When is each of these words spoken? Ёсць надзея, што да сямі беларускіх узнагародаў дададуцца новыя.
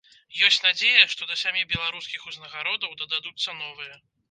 Ёсць 0.45 0.63
надзея, 0.67 1.03
што 1.11 1.27
да 1.33 1.37
сямі 1.43 1.61
беларускіх 1.75 2.25
узнагародаў 2.33 2.99
дададуцца 3.05 3.59
новыя. 3.63 3.97